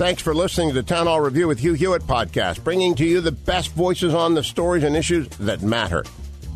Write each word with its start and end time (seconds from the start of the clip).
Thanks 0.00 0.22
for 0.22 0.34
listening 0.34 0.68
to 0.70 0.74
the 0.74 0.82
Town 0.82 1.06
Hall 1.06 1.20
Review 1.20 1.46
with 1.46 1.58
Hugh 1.58 1.74
Hewitt 1.74 2.04
podcast, 2.04 2.64
bringing 2.64 2.94
to 2.94 3.04
you 3.04 3.20
the 3.20 3.32
best 3.32 3.72
voices 3.72 4.14
on 4.14 4.32
the 4.32 4.42
stories 4.42 4.82
and 4.82 4.96
issues 4.96 5.28
that 5.36 5.60
matter. 5.60 6.04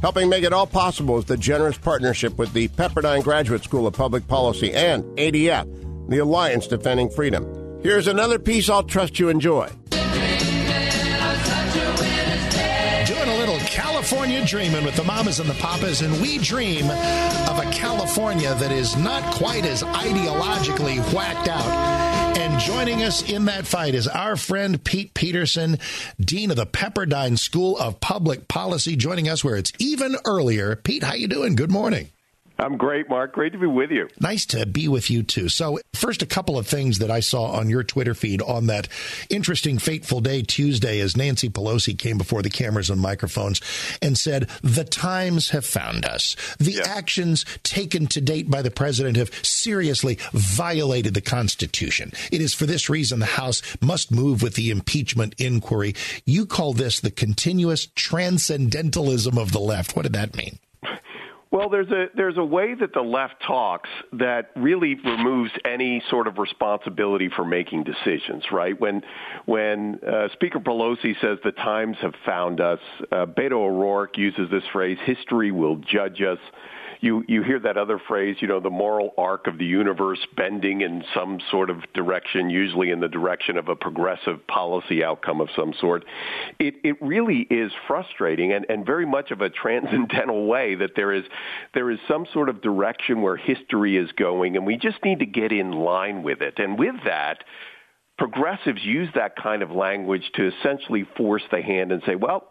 Helping 0.00 0.30
make 0.30 0.44
it 0.44 0.54
all 0.54 0.66
possible 0.66 1.18
is 1.18 1.26
the 1.26 1.36
generous 1.36 1.76
partnership 1.76 2.38
with 2.38 2.54
the 2.54 2.68
Pepperdine 2.68 3.22
Graduate 3.22 3.62
School 3.62 3.86
of 3.86 3.92
Public 3.92 4.26
Policy 4.28 4.72
and 4.72 5.04
ADF, 5.18 6.08
the 6.08 6.20
Alliance 6.20 6.66
Defending 6.66 7.10
Freedom. 7.10 7.44
Here's 7.82 8.06
another 8.06 8.38
piece 8.38 8.70
I'll 8.70 8.82
trust 8.82 9.18
you 9.18 9.28
enjoy. 9.28 9.68
Doing 9.90 10.08
a 13.28 13.36
little 13.36 13.58
California 13.66 14.42
dreaming 14.46 14.86
with 14.86 14.96
the 14.96 15.04
mamas 15.04 15.38
and 15.38 15.50
the 15.50 15.54
papas, 15.60 16.00
and 16.00 16.18
we 16.22 16.38
dream 16.38 16.86
of 16.86 17.58
a 17.58 17.70
California 17.72 18.54
that 18.54 18.72
is 18.72 18.96
not 18.96 19.22
quite 19.34 19.66
as 19.66 19.82
ideologically 19.82 20.96
whacked 21.12 21.48
out. 21.48 22.13
And 22.36 22.60
joining 22.60 23.02
us 23.02 23.28
in 23.28 23.44
that 23.44 23.66
fight 23.66 23.94
is 23.94 24.08
our 24.08 24.36
friend 24.36 24.82
Pete 24.82 25.14
Peterson, 25.14 25.78
Dean 26.20 26.50
of 26.50 26.56
the 26.56 26.66
Pepperdine 26.66 27.38
School 27.38 27.76
of 27.78 28.00
Public 28.00 28.48
Policy, 28.48 28.96
joining 28.96 29.28
us 29.28 29.44
where 29.44 29.56
it's 29.56 29.72
even 29.78 30.16
earlier. 30.24 30.76
Pete, 30.76 31.02
how 31.04 31.14
you 31.14 31.28
doing? 31.28 31.54
Good 31.54 31.70
morning. 31.70 32.10
I'm 32.58 32.76
great, 32.76 33.08
Mark. 33.08 33.32
Great 33.32 33.52
to 33.52 33.58
be 33.58 33.66
with 33.66 33.90
you. 33.90 34.08
Nice 34.20 34.46
to 34.46 34.64
be 34.64 34.86
with 34.86 35.10
you 35.10 35.24
too. 35.24 35.48
So, 35.48 35.80
first, 35.92 36.22
a 36.22 36.26
couple 36.26 36.56
of 36.56 36.68
things 36.68 37.00
that 37.00 37.10
I 37.10 37.18
saw 37.18 37.46
on 37.46 37.68
your 37.68 37.82
Twitter 37.82 38.14
feed 38.14 38.40
on 38.42 38.66
that 38.66 38.86
interesting, 39.28 39.78
fateful 39.78 40.20
day, 40.20 40.42
Tuesday, 40.42 41.00
as 41.00 41.16
Nancy 41.16 41.48
Pelosi 41.48 41.98
came 41.98 42.16
before 42.16 42.42
the 42.42 42.50
cameras 42.50 42.90
and 42.90 43.00
microphones 43.00 43.60
and 44.00 44.16
said, 44.16 44.48
The 44.62 44.84
times 44.84 45.50
have 45.50 45.66
found 45.66 46.04
us. 46.04 46.36
The 46.58 46.74
yeah. 46.74 46.82
actions 46.86 47.44
taken 47.64 48.06
to 48.08 48.20
date 48.20 48.48
by 48.48 48.62
the 48.62 48.70
president 48.70 49.16
have 49.16 49.34
seriously 49.44 50.18
violated 50.32 51.14
the 51.14 51.20
Constitution. 51.20 52.12
It 52.30 52.40
is 52.40 52.54
for 52.54 52.66
this 52.66 52.88
reason 52.88 53.18
the 53.18 53.26
House 53.26 53.62
must 53.80 54.12
move 54.12 54.42
with 54.42 54.54
the 54.54 54.70
impeachment 54.70 55.34
inquiry. 55.38 55.94
You 56.24 56.46
call 56.46 56.72
this 56.72 57.00
the 57.00 57.10
continuous 57.10 57.86
transcendentalism 57.86 59.36
of 59.38 59.50
the 59.50 59.60
left. 59.60 59.96
What 59.96 60.02
did 60.02 60.12
that 60.12 60.36
mean? 60.36 60.58
Well, 61.54 61.68
there's 61.68 61.90
a 61.92 62.06
there's 62.16 62.36
a 62.36 62.44
way 62.44 62.74
that 62.74 62.92
the 62.94 63.00
left 63.00 63.36
talks 63.46 63.88
that 64.14 64.50
really 64.56 64.96
removes 64.96 65.52
any 65.64 66.02
sort 66.10 66.26
of 66.26 66.38
responsibility 66.38 67.28
for 67.28 67.44
making 67.44 67.84
decisions. 67.84 68.42
Right 68.50 68.78
when 68.80 69.02
when 69.46 70.00
uh, 70.04 70.30
Speaker 70.32 70.58
Pelosi 70.58 71.14
says 71.20 71.38
the 71.44 71.52
times 71.52 71.96
have 72.02 72.14
found 72.26 72.60
us, 72.60 72.80
uh, 73.12 73.26
Beto 73.26 73.52
O'Rourke 73.52 74.18
uses 74.18 74.50
this 74.50 74.64
phrase: 74.72 74.98
"History 75.06 75.52
will 75.52 75.76
judge 75.76 76.20
us." 76.22 76.40
You 77.04 77.22
you 77.28 77.42
hear 77.42 77.60
that 77.60 77.76
other 77.76 78.00
phrase, 78.08 78.36
you 78.40 78.48
know, 78.48 78.60
the 78.60 78.70
moral 78.70 79.12
arc 79.18 79.46
of 79.46 79.58
the 79.58 79.64
universe 79.64 80.26
bending 80.36 80.80
in 80.80 81.04
some 81.14 81.38
sort 81.50 81.68
of 81.68 81.76
direction, 81.92 82.48
usually 82.48 82.90
in 82.90 83.00
the 83.00 83.08
direction 83.08 83.58
of 83.58 83.68
a 83.68 83.76
progressive 83.76 84.44
policy 84.46 85.04
outcome 85.04 85.40
of 85.40 85.48
some 85.54 85.74
sort. 85.78 86.04
It 86.58 86.74
it 86.82 86.96
really 87.02 87.46
is 87.50 87.70
frustrating 87.86 88.52
and, 88.52 88.64
and 88.70 88.86
very 88.86 89.06
much 89.06 89.30
of 89.30 89.42
a 89.42 89.50
transcendental 89.50 90.46
way 90.46 90.74
that 90.76 90.92
there 90.96 91.12
is 91.12 91.24
there 91.74 91.90
is 91.90 91.98
some 92.08 92.26
sort 92.32 92.48
of 92.48 92.62
direction 92.62 93.20
where 93.20 93.36
history 93.36 93.98
is 93.98 94.10
going 94.12 94.56
and 94.56 94.64
we 94.64 94.76
just 94.76 95.04
need 95.04 95.18
to 95.18 95.26
get 95.26 95.52
in 95.52 95.72
line 95.72 96.22
with 96.22 96.40
it. 96.40 96.58
And 96.58 96.78
with 96.78 96.96
that, 97.04 97.44
progressives 98.16 98.82
use 98.82 99.08
that 99.14 99.36
kind 99.36 99.62
of 99.62 99.70
language 99.70 100.30
to 100.36 100.48
essentially 100.48 101.04
force 101.16 101.42
the 101.50 101.60
hand 101.60 101.92
and 101.92 102.02
say, 102.06 102.14
well, 102.14 102.48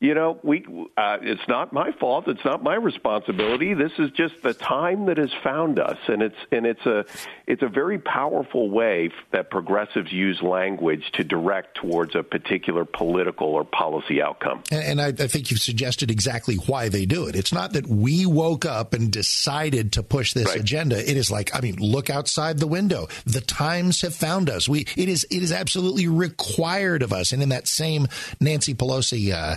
you 0.00 0.14
know, 0.14 0.38
we 0.42 0.64
uh, 0.96 1.18
it's 1.20 1.46
not 1.46 1.74
my 1.74 1.92
fault. 1.92 2.26
It's 2.26 2.44
not 2.44 2.62
my 2.62 2.74
responsibility. 2.74 3.74
This 3.74 3.92
is 3.98 4.10
just 4.12 4.42
the 4.42 4.54
time 4.54 5.04
that 5.06 5.18
has 5.18 5.30
found 5.44 5.78
us, 5.78 5.98
and 6.08 6.22
it's 6.22 6.38
and 6.50 6.64
it's 6.64 6.86
a 6.86 7.04
it's 7.46 7.60
a 7.60 7.68
very 7.68 7.98
powerful 7.98 8.70
way 8.70 9.10
that 9.32 9.50
progressives 9.50 10.10
use 10.10 10.40
language 10.40 11.04
to 11.12 11.24
direct 11.24 11.74
towards 11.74 12.14
a 12.14 12.22
particular 12.22 12.86
political 12.86 13.48
or 13.48 13.62
policy 13.62 14.22
outcome. 14.22 14.62
And, 14.72 15.00
and 15.00 15.02
I, 15.02 15.08
I 15.24 15.26
think 15.26 15.50
you've 15.50 15.60
suggested 15.60 16.10
exactly 16.10 16.54
why 16.54 16.88
they 16.88 17.04
do 17.04 17.26
it. 17.26 17.36
It's 17.36 17.52
not 17.52 17.74
that 17.74 17.86
we 17.86 18.24
woke 18.24 18.64
up 18.64 18.94
and 18.94 19.12
decided 19.12 19.92
to 19.92 20.02
push 20.02 20.32
this 20.32 20.46
right. 20.46 20.60
agenda. 20.60 20.98
It 20.98 21.18
is 21.18 21.30
like, 21.30 21.54
I 21.54 21.60
mean, 21.60 21.76
look 21.76 22.08
outside 22.08 22.58
the 22.58 22.66
window. 22.66 23.08
The 23.26 23.42
times 23.42 24.00
have 24.00 24.14
found 24.14 24.48
us. 24.48 24.66
We 24.66 24.86
it 24.96 25.10
is 25.10 25.26
it 25.30 25.42
is 25.42 25.52
absolutely 25.52 26.08
required 26.08 27.02
of 27.02 27.12
us. 27.12 27.32
And 27.32 27.42
in 27.42 27.50
that 27.50 27.68
same 27.68 28.08
Nancy 28.40 28.72
Pelosi. 28.72 29.34
Uh, 29.34 29.56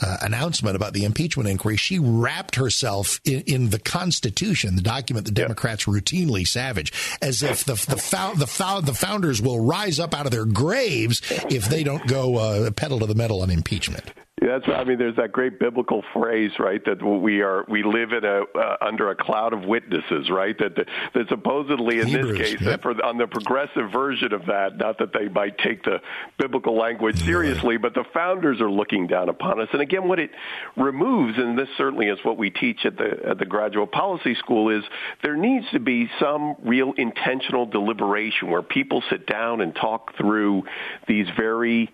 uh, 0.00 0.18
announcement 0.22 0.76
about 0.76 0.92
the 0.92 1.04
impeachment 1.04 1.48
inquiry, 1.48 1.76
she 1.76 1.98
wrapped 1.98 2.56
herself 2.56 3.20
in, 3.24 3.40
in 3.42 3.70
the 3.70 3.78
Constitution, 3.78 4.76
the 4.76 4.82
document 4.82 5.26
the 5.26 5.32
Democrats 5.32 5.86
yep. 5.86 5.96
routinely 5.96 6.46
savage, 6.46 6.92
as 7.20 7.42
if 7.42 7.64
the 7.64 7.74
the, 7.74 7.96
fo- 7.96 8.34
the, 8.34 8.46
fo- 8.46 8.80
the 8.80 8.94
founders 8.94 9.40
will 9.40 9.60
rise 9.64 9.98
up 9.98 10.14
out 10.14 10.26
of 10.26 10.32
their 10.32 10.44
graves 10.44 11.20
if 11.50 11.68
they 11.68 11.82
don't 11.82 12.06
go 12.06 12.36
uh, 12.36 12.70
pedal 12.70 13.00
to 13.00 13.06
the 13.06 13.14
metal 13.14 13.42
on 13.42 13.50
impeachment. 13.50 14.04
Yeah, 14.40 14.58
that's 14.58 14.68
I 14.68 14.84
mean. 14.84 14.98
There's 14.98 15.16
that 15.16 15.32
great 15.32 15.58
biblical 15.58 16.02
phrase, 16.14 16.52
right? 16.58 16.82
That 16.86 17.02
we 17.02 17.42
are 17.42 17.66
we 17.68 17.82
live 17.82 18.12
in 18.12 18.24
a 18.24 18.42
uh, 18.58 18.76
under 18.80 19.10
a 19.10 19.14
cloud 19.14 19.52
of 19.52 19.64
witnesses, 19.64 20.30
right? 20.30 20.56
That 20.58 20.76
that 21.12 21.28
supposedly 21.28 22.00
in 22.00 22.06
Hebrews, 22.06 22.38
this 22.38 22.48
case, 22.52 22.60
yep. 22.62 22.80
for, 22.80 22.92
on 23.04 23.18
the 23.18 23.26
progressive 23.26 23.92
version 23.92 24.32
of 24.32 24.46
that, 24.46 24.78
not 24.78 24.96
that 24.98 25.12
they 25.12 25.28
might 25.28 25.58
take 25.58 25.84
the 25.84 26.00
biblical 26.38 26.74
language 26.74 27.22
seriously, 27.22 27.76
right. 27.76 27.82
but 27.82 27.94
the 27.94 28.04
founders 28.14 28.62
are 28.62 28.70
looking 28.70 29.06
down 29.06 29.28
upon 29.28 29.60
us. 29.60 29.68
And 29.74 29.82
again, 29.82 30.08
what 30.08 30.18
it 30.18 30.30
removes, 30.74 31.36
and 31.36 31.58
this 31.58 31.68
certainly 31.76 32.06
is 32.06 32.18
what 32.22 32.38
we 32.38 32.48
teach 32.48 32.86
at 32.86 32.96
the 32.96 33.20
at 33.28 33.38
the 33.38 33.46
graduate 33.46 33.92
policy 33.92 34.34
school, 34.36 34.70
is 34.70 34.82
there 35.22 35.36
needs 35.36 35.66
to 35.72 35.80
be 35.80 36.08
some 36.18 36.56
real 36.64 36.94
intentional 36.96 37.66
deliberation 37.66 38.48
where 38.48 38.62
people 38.62 39.02
sit 39.10 39.26
down 39.26 39.60
and 39.60 39.74
talk 39.74 40.16
through 40.16 40.62
these 41.06 41.26
very 41.36 41.90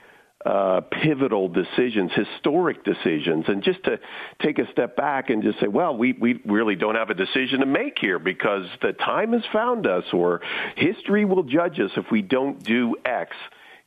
uh, 0.46 0.80
pivotal 1.02 1.48
decisions, 1.48 2.12
historic 2.14 2.84
decisions, 2.84 3.46
and 3.48 3.64
just 3.64 3.82
to 3.82 3.98
take 4.40 4.60
a 4.60 4.70
step 4.70 4.94
back 4.94 5.28
and 5.28 5.42
just 5.42 5.58
say, 5.58 5.66
well, 5.66 5.96
we, 5.96 6.12
we 6.12 6.40
really 6.44 6.76
don't 6.76 6.94
have 6.94 7.10
a 7.10 7.14
decision 7.14 7.60
to 7.60 7.66
make 7.66 7.98
here 7.98 8.20
because 8.20 8.66
the 8.80 8.92
time 8.92 9.32
has 9.32 9.42
found 9.52 9.88
us 9.88 10.04
or 10.12 10.40
history 10.76 11.24
will 11.24 11.42
judge 11.42 11.80
us 11.80 11.90
if 11.96 12.04
we 12.12 12.22
don't 12.22 12.62
do 12.62 12.94
X 13.04 13.34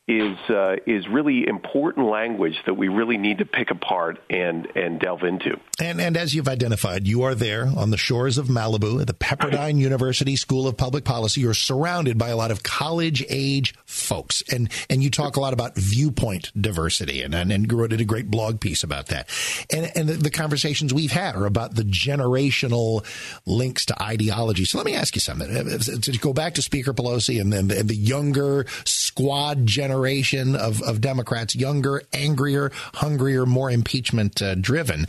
is 0.08 0.36
uh, 0.50 0.76
is 0.86 1.06
really 1.08 1.46
important 1.46 2.08
language 2.08 2.56
that 2.66 2.74
we 2.74 2.88
really 2.88 3.16
need 3.16 3.38
to 3.38 3.44
pick 3.44 3.70
apart 3.70 4.18
and 4.28 4.66
and 4.74 4.98
delve 4.98 5.22
into. 5.22 5.58
And 5.80 6.00
and 6.00 6.16
as 6.16 6.34
you've 6.34 6.48
identified, 6.48 7.06
you 7.06 7.22
are 7.22 7.34
there 7.34 7.66
on 7.76 7.90
the 7.90 7.96
shores 7.96 8.36
of 8.36 8.48
Malibu 8.48 9.00
at 9.00 9.06
the 9.06 9.14
Pepperdine 9.14 9.78
University 9.78 10.36
School 10.36 10.66
of 10.66 10.76
Public 10.76 11.04
Policy. 11.04 11.42
You're 11.42 11.54
surrounded 11.54 12.18
by 12.18 12.30
a 12.30 12.36
lot 12.36 12.50
of 12.50 12.62
college 12.62 13.24
age 13.28 13.74
folks, 13.84 14.42
and 14.52 14.70
and 14.88 15.02
you 15.02 15.10
talk 15.10 15.36
a 15.36 15.40
lot 15.40 15.52
about 15.52 15.76
viewpoint 15.76 16.50
diversity, 16.60 17.22
and 17.22 17.34
and, 17.34 17.52
and 17.52 17.72
wrote 17.72 17.92
a 17.92 18.04
great 18.04 18.30
blog 18.30 18.60
piece 18.60 18.82
about 18.82 19.08
that. 19.08 19.28
And 19.70 19.92
and 19.94 20.08
the, 20.08 20.14
the 20.14 20.30
conversations 20.30 20.92
we've 20.92 21.12
had 21.12 21.36
are 21.36 21.46
about 21.46 21.76
the 21.76 21.84
generational 21.84 23.04
links 23.46 23.86
to 23.86 24.02
ideology. 24.02 24.64
So 24.64 24.78
let 24.78 24.86
me 24.86 24.94
ask 24.94 25.14
you 25.14 25.20
something. 25.20 25.50
To 26.00 26.18
go 26.18 26.32
back 26.32 26.54
to 26.54 26.62
Speaker 26.62 26.92
Pelosi 26.92 27.40
and 27.40 27.52
then 27.52 27.68
the, 27.68 27.82
the 27.84 27.94
younger 27.94 28.66
squad 28.84 29.66
generation 29.66 29.89
generation 29.90 30.54
of, 30.54 30.80
of 30.82 31.00
Democrats, 31.00 31.56
younger, 31.56 32.02
angrier, 32.12 32.70
hungrier, 32.94 33.44
more 33.44 33.70
impeachment 33.70 34.40
uh, 34.40 34.54
driven. 34.54 35.06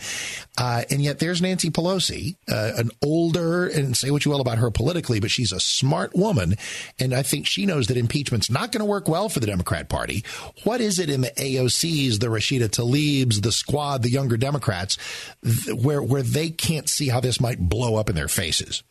Uh, 0.57 0.81
and 0.89 1.01
yet 1.01 1.19
there's 1.19 1.41
Nancy 1.41 1.69
Pelosi, 1.69 2.35
uh, 2.51 2.71
an 2.77 2.89
older, 3.03 3.67
and 3.67 3.95
say 3.95 4.09
what 4.09 4.25
you 4.25 4.31
will 4.31 4.41
about 4.41 4.57
her 4.57 4.71
politically, 4.71 5.19
but 5.19 5.29
she's 5.29 5.51
a 5.51 5.59
smart 5.59 6.15
woman. 6.15 6.55
And 6.99 7.13
I 7.13 7.21
think 7.21 7.45
she 7.45 7.67
knows 7.67 7.87
that 7.87 7.97
impeachment's 7.97 8.49
not 8.49 8.71
going 8.71 8.79
to 8.79 8.85
work 8.85 9.07
well 9.07 9.29
for 9.29 9.39
the 9.39 9.45
Democrat 9.45 9.87
Party. 9.87 10.23
What 10.63 10.81
is 10.81 10.97
it 10.97 11.09
in 11.09 11.21
the 11.21 11.31
AOCs, 11.31 12.19
the 12.19 12.27
Rashida 12.27 12.67
Tlaibs, 12.67 13.41
the 13.43 13.51
squad, 13.51 14.01
the 14.01 14.09
younger 14.09 14.37
Democrats, 14.37 14.97
th- 15.43 15.77
where, 15.77 16.01
where 16.01 16.23
they 16.23 16.49
can't 16.49 16.89
see 16.89 17.09
how 17.09 17.19
this 17.19 17.39
might 17.39 17.59
blow 17.59 17.97
up 17.97 18.09
in 18.09 18.15
their 18.15 18.27
faces? 18.27 18.81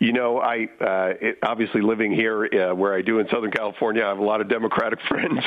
You 0.00 0.14
know, 0.14 0.40
I 0.40 0.66
uh, 0.80 1.12
it, 1.20 1.38
obviously 1.42 1.82
living 1.82 2.10
here 2.10 2.46
uh, 2.46 2.74
where 2.74 2.94
I 2.94 3.02
do 3.02 3.18
in 3.18 3.28
Southern 3.28 3.50
California, 3.50 4.02
I 4.02 4.08
have 4.08 4.18
a 4.18 4.24
lot 4.24 4.40
of 4.40 4.48
Democratic 4.48 4.98
friends, 5.08 5.40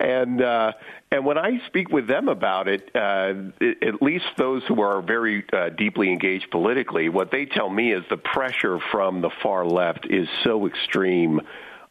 and 0.00 0.42
uh, 0.42 0.72
and 1.12 1.24
when 1.24 1.38
I 1.38 1.64
speak 1.68 1.90
with 1.90 2.08
them 2.08 2.26
about 2.26 2.66
it, 2.66 2.90
uh, 2.92 3.34
it 3.60 3.84
at 3.84 4.02
least 4.02 4.24
those 4.36 4.64
who 4.66 4.82
are 4.82 5.00
very 5.00 5.44
uh, 5.52 5.68
deeply 5.68 6.10
engaged 6.10 6.50
politically, 6.50 7.08
what 7.08 7.30
they 7.30 7.46
tell 7.46 7.70
me 7.70 7.92
is 7.92 8.02
the 8.10 8.16
pressure 8.16 8.80
from 8.90 9.20
the 9.20 9.30
far 9.44 9.64
left 9.64 10.08
is 10.10 10.26
so 10.42 10.66
extreme 10.66 11.40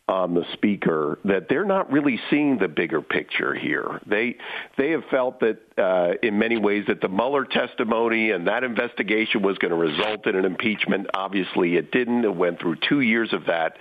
on 0.10 0.34
the 0.34 0.44
speaker 0.54 1.20
that 1.24 1.48
they're 1.48 1.64
not 1.64 1.92
really 1.92 2.20
seeing 2.32 2.58
the 2.58 2.68
bigger 2.68 3.02
picture 3.02 3.54
here. 3.54 4.02
They 4.08 4.38
they 4.76 4.90
have 4.92 5.04
felt 5.12 5.40
that 5.42 5.60
uh, 5.78 6.14
in 6.24 6.40
many 6.40 6.58
ways 6.58 6.86
that 6.88 7.00
the 7.00 7.08
Mueller 7.08 7.46
testimony 7.46 8.32
and 8.32 8.48
that 8.48 8.64
investigation 8.64 9.44
was 9.44 9.58
going 9.60 9.70
to 9.70 9.78
result 9.78 10.26
in 10.26 10.36
an 10.36 10.46
impeachment. 10.46 11.08
Obviously, 11.14 11.76
it 11.76 11.92
didn't. 11.92 12.26
It 12.26 12.36
went 12.36 12.60
through 12.60 12.78
two 12.90 13.02
years 13.02 13.32
of 13.34 13.46
that, 13.46 13.78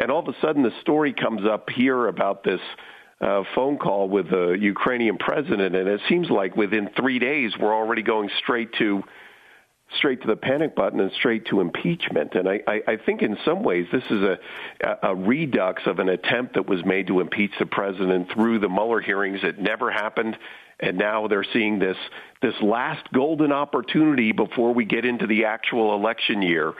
and 0.00 0.10
all 0.10 0.18
of 0.20 0.28
a 0.28 0.38
sudden, 0.40 0.64
the 0.64 0.72
story 0.80 1.12
comes 1.12 1.42
up 1.46 1.70
here 1.70 2.08
about 2.08 2.44
this. 2.44 2.60
Uh, 3.20 3.42
phone 3.52 3.78
call 3.78 4.08
with 4.08 4.30
the 4.30 4.56
Ukrainian 4.60 5.18
president, 5.18 5.74
and 5.74 5.88
it 5.88 6.00
seems 6.08 6.30
like 6.30 6.56
within 6.56 6.88
three 6.96 7.18
days 7.18 7.50
we're 7.58 7.74
already 7.74 8.02
going 8.02 8.30
straight 8.38 8.72
to 8.74 9.02
straight 9.96 10.20
to 10.22 10.28
the 10.28 10.36
panic 10.36 10.74
button 10.76 11.00
and 11.00 11.10
straight 11.12 11.46
to 11.46 11.60
impeachment. 11.60 12.34
And 12.34 12.48
I, 12.48 12.60
I, 12.66 12.80
I 12.86 12.96
think 12.96 13.22
in 13.22 13.36
some 13.44 13.62
ways 13.62 13.86
this 13.90 14.04
is 14.10 14.22
a, 14.22 14.38
a 15.02 15.14
redux 15.14 15.82
of 15.86 15.98
an 15.98 16.08
attempt 16.08 16.54
that 16.54 16.68
was 16.68 16.84
made 16.84 17.06
to 17.06 17.20
impeach 17.20 17.52
the 17.58 17.66
president 17.66 18.28
through 18.32 18.58
the 18.58 18.68
Mueller 18.68 19.00
hearings. 19.00 19.40
It 19.42 19.58
never 19.58 19.90
happened. 19.90 20.36
And 20.80 20.96
now 20.96 21.26
they're 21.26 21.46
seeing 21.52 21.78
this 21.78 21.96
this 22.40 22.54
last 22.62 23.04
golden 23.12 23.50
opportunity 23.50 24.30
before 24.30 24.72
we 24.72 24.84
get 24.84 25.04
into 25.04 25.26
the 25.26 25.46
actual 25.46 25.94
election 25.94 26.40
year 26.40 26.72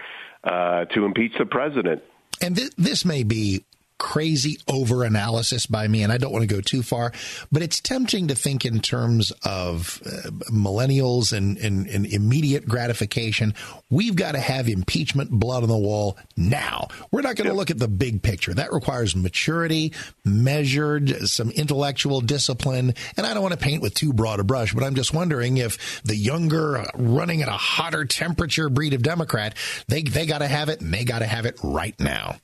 uh, 0.45 0.85
to 0.85 1.05
impeach 1.05 1.33
the 1.37 1.47
president. 1.47 2.03
And 2.41 2.57
th- 2.57 2.71
this 2.77 3.05
may 3.05 3.25
be 3.25 3.65
crazy 3.99 4.59
over 4.69 5.05
analysis 5.05 5.67
by 5.67 5.87
me, 5.89 6.03
and 6.03 6.13
I 6.13 6.19
don't 6.19 6.33
want 6.33 6.49
to 6.49 6.55
go 6.55 6.61
too 6.61 6.83
far, 6.83 7.13
but 7.51 7.63
it's 7.63 7.81
tempting 7.81 8.29
to 8.29 8.35
think 8.35 8.65
in 8.65 8.81
terms 8.81 9.33
of 9.45 10.01
uh, 10.07 10.31
millennials 10.53 11.37
and, 11.37 11.59
and, 11.59 11.87
and, 11.87 12.07
immediate 12.07 12.67
gratification. 12.67 13.55
We've 13.91 14.17
got 14.17 14.33
to 14.33 14.41
have 14.41 14.69
impeachment 14.69 15.31
blood 15.31 15.63
on 15.63 15.69
the 15.69 15.77
wall 15.77 16.17
now. 16.37 16.89
We're 17.11 17.23
not 17.23 17.37
going 17.37 17.49
to 17.49 17.55
look 17.55 17.71
at 17.71 17.79
the 17.79 17.89
big 17.89 18.23
picture. 18.23 18.55
That 18.55 18.73
requires 18.73 19.15
maturity, 19.15 19.93
measured, 20.25 21.29
some 21.29 21.51
intellectual 21.51 22.21
discipline. 22.21 22.95
And 23.17 23.27
I 23.27 23.35
don't 23.35 23.43
want 23.43 23.53
to 23.53 23.61
paint 23.61 23.83
with 23.83 23.95
too 23.95 24.13
broad 24.13 24.41
a 24.41 24.45
brush, 24.45 24.73
but 24.73 24.85
I'm 24.85 24.95
just 24.95 25.13
wondering 25.13 25.59
if 25.59 26.03
the 26.05 26.17
younger, 26.17 26.79
uh, 26.79 26.87
running 26.95 27.43
at 27.43 27.49
a 27.49 27.53
hotter 27.53 28.05
temperature 28.05 28.69
breed 28.69 28.95
of 28.95 29.03
Democrat, 29.03 29.55
they, 29.89 30.03
they 30.03 30.27
got 30.27 30.39
to 30.39 30.49
have 30.49 30.69
it 30.69 30.81
and 30.81 30.93
they 30.95 31.05
got 31.05 31.19
to 31.19 31.27
have 31.27 31.47
it 31.47 31.59
right 31.63 31.99
now. 31.99 32.37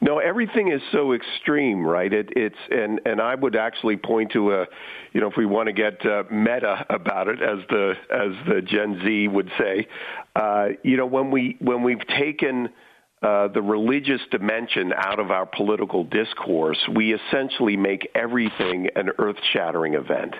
No, 0.00 0.18
everything 0.18 0.72
is 0.72 0.80
so 0.92 1.12
extreme, 1.12 1.86
right? 1.86 2.12
It, 2.12 2.30
it's 2.36 2.56
and 2.70 3.00
and 3.04 3.20
I 3.20 3.34
would 3.34 3.56
actually 3.56 3.96
point 3.96 4.32
to 4.32 4.52
a, 4.52 4.66
you 5.12 5.20
know, 5.20 5.28
if 5.28 5.36
we 5.36 5.46
want 5.46 5.66
to 5.66 5.72
get 5.72 6.04
uh, 6.04 6.24
meta 6.30 6.86
about 6.90 7.28
it, 7.28 7.42
as 7.42 7.58
the 7.68 7.94
as 8.10 8.46
the 8.48 8.62
Gen 8.62 9.00
Z 9.04 9.28
would 9.28 9.50
say, 9.58 9.86
uh, 10.36 10.68
you 10.82 10.96
know, 10.96 11.06
when 11.06 11.30
we 11.30 11.56
when 11.60 11.82
we've 11.82 12.06
taken 12.06 12.68
uh, 13.22 13.48
the 13.48 13.62
religious 13.62 14.20
dimension 14.30 14.92
out 14.96 15.20
of 15.20 15.30
our 15.30 15.46
political 15.46 16.04
discourse, 16.04 16.78
we 16.94 17.12
essentially 17.12 17.76
make 17.76 18.10
everything 18.14 18.88
an 18.96 19.10
earth-shattering 19.18 19.94
event. 19.94 20.34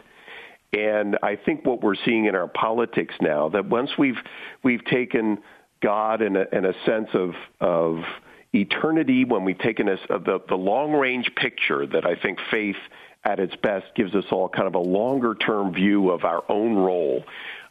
And 0.72 1.18
I 1.22 1.36
think 1.36 1.66
what 1.66 1.82
we're 1.82 1.96
seeing 2.06 2.26
in 2.26 2.34
our 2.34 2.48
politics 2.48 3.14
now 3.20 3.48
that 3.50 3.68
once 3.68 3.90
we've 3.98 4.18
we've 4.62 4.84
taken 4.84 5.38
God 5.82 6.22
and 6.22 6.36
a, 6.36 6.56
in 6.56 6.64
a 6.64 6.72
sense 6.86 7.08
of 7.14 7.30
of 7.60 7.96
eternity, 8.52 9.24
when 9.24 9.44
we've 9.44 9.58
taken 9.58 9.88
a, 9.88 9.96
the, 10.08 10.40
the 10.48 10.56
long 10.56 10.92
range 10.92 11.30
picture 11.36 11.86
that 11.86 12.04
I 12.04 12.16
think 12.16 12.38
faith 12.50 12.76
at 13.24 13.38
its 13.38 13.54
best 13.56 13.86
gives 13.94 14.14
us 14.14 14.24
all 14.30 14.48
kind 14.48 14.66
of 14.66 14.74
a 14.74 14.80
longer 14.80 15.34
term 15.34 15.74
view 15.74 16.10
of 16.10 16.24
our 16.24 16.42
own 16.48 16.76
role, 16.76 17.24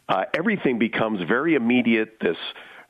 uh, 0.08 0.24
everything 0.34 0.78
becomes 0.78 1.20
very 1.28 1.54
immediate. 1.54 2.18
This 2.20 2.36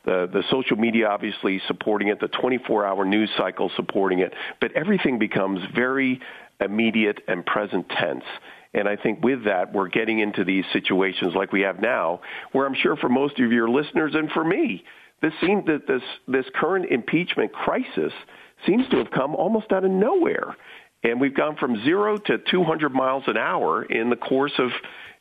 the, 0.04 0.28
the 0.32 0.42
social 0.50 0.76
media 0.76 1.08
obviously 1.08 1.60
supporting 1.66 2.08
it, 2.08 2.20
the 2.20 2.28
24 2.28 2.86
hour 2.86 3.04
news 3.04 3.30
cycle 3.36 3.70
supporting 3.76 4.20
it, 4.20 4.32
but 4.60 4.72
everything 4.72 5.18
becomes 5.18 5.60
very 5.74 6.20
immediate 6.60 7.20
and 7.28 7.44
present 7.44 7.88
tense. 7.90 8.24
And 8.72 8.88
I 8.88 8.96
think 8.96 9.22
with 9.22 9.44
that, 9.44 9.72
we're 9.72 9.88
getting 9.88 10.20
into 10.20 10.44
these 10.44 10.64
situations 10.72 11.34
like 11.34 11.52
we 11.52 11.62
have 11.62 11.80
now, 11.80 12.20
where 12.52 12.66
I'm 12.66 12.74
sure 12.74 12.96
for 12.96 13.08
most 13.08 13.38
of 13.40 13.52
your 13.52 13.68
listeners 13.68 14.14
and 14.14 14.30
for 14.30 14.44
me, 14.44 14.84
this 15.22 15.32
seems 15.40 15.66
that 15.66 15.86
this 15.86 16.02
this 16.26 16.46
current 16.54 16.86
impeachment 16.90 17.52
crisis 17.52 18.12
seems 18.66 18.88
to 18.88 18.96
have 18.96 19.10
come 19.10 19.34
almost 19.34 19.72
out 19.72 19.84
of 19.84 19.90
nowhere, 19.90 20.56
and 21.02 21.20
we've 21.20 21.34
gone 21.34 21.56
from 21.56 21.82
zero 21.84 22.16
to 22.18 22.38
200 22.38 22.92
miles 22.92 23.24
an 23.26 23.36
hour 23.36 23.82
in 23.82 24.10
the 24.10 24.16
course 24.16 24.52
of 24.58 24.70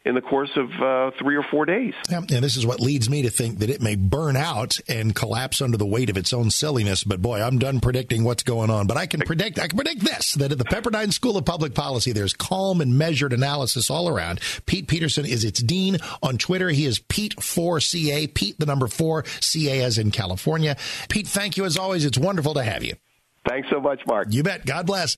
in 0.05 0.15
the 0.15 0.21
course 0.21 0.49
of 0.55 0.69
uh, 0.81 1.11
three 1.19 1.35
or 1.35 1.43
four 1.43 1.65
days. 1.65 1.93
Yeah, 2.09 2.19
and 2.19 2.43
this 2.43 2.55
is 2.55 2.65
what 2.65 2.79
leads 2.79 3.09
me 3.09 3.23
to 3.23 3.29
think 3.29 3.59
that 3.59 3.69
it 3.69 3.81
may 3.81 3.95
burn 3.95 4.37
out 4.37 4.77
and 4.87 5.13
collapse 5.13 5.61
under 5.61 5.77
the 5.77 5.85
weight 5.85 6.09
of 6.09 6.15
its 6.15 6.31
own 6.31 6.51
silliness. 6.51 7.03
But 7.03 7.21
boy, 7.21 7.41
I'm 7.41 7.59
done 7.59 7.81
predicting 7.81 8.23
what's 8.23 8.43
going 8.43 8.69
on. 8.69 8.87
But 8.87 8.95
I 8.95 9.07
can 9.07 9.19
predict, 9.19 9.59
I 9.59 9.67
can 9.67 9.75
predict 9.75 10.01
this: 10.01 10.33
that 10.35 10.51
at 10.51 10.57
the 10.57 10.63
Pepperdine 10.63 11.11
School 11.11 11.35
of 11.35 11.43
Public 11.43 11.73
Policy, 11.73 12.13
there's 12.13 12.33
calm 12.33 12.79
and 12.79 12.97
measured 12.97 13.33
analysis 13.33 13.89
all 13.89 14.07
around. 14.07 14.39
Pete 14.65 14.87
Peterson 14.87 15.25
is 15.25 15.43
its 15.43 15.61
dean 15.61 15.97
on 16.23 16.37
Twitter. 16.37 16.69
He 16.69 16.85
is 16.85 16.99
Pete4CA, 16.99 18.33
Pete 18.33 18.57
the 18.57 18.65
number 18.65 18.87
four, 18.87 19.25
CA 19.41 19.81
as 19.81 19.97
in 19.97 20.11
California. 20.11 20.77
Pete, 21.09 21.27
thank 21.27 21.57
you 21.57 21.65
as 21.65 21.77
always. 21.77 22.05
It's 22.05 22.17
wonderful 22.17 22.53
to 22.53 22.63
have 22.63 22.83
you. 22.83 22.93
Thanks 23.47 23.69
so 23.69 23.81
much, 23.81 23.99
Mark. 24.07 24.27
You 24.31 24.43
bet. 24.43 24.65
God 24.65 24.85
bless. 24.85 25.17